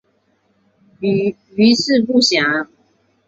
[1.55, 2.67] 余事不详。